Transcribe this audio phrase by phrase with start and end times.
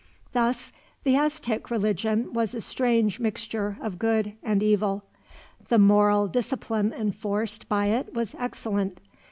[0.33, 0.71] Thus
[1.03, 5.03] the Aztec religion was a strange mixture of good and evil.
[5.69, 8.99] The moral discipline enforced by it was excellent.